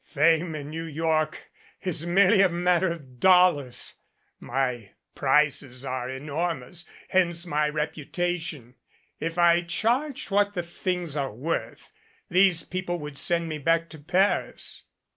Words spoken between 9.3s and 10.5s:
I charged